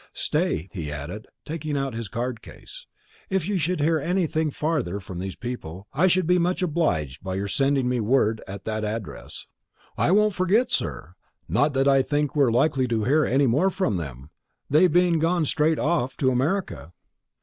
[0.13, 2.87] "Stay," he added, taking out his card case;
[3.29, 7.35] "if you should hear anything farther of these people, I should be much obliged by
[7.35, 9.45] your sending me word at that address."
[9.99, 11.13] "I won't forget, sir;
[11.47, 14.31] not that I think we're likely to hear any more of them,
[14.67, 16.93] they being gone straight off to America."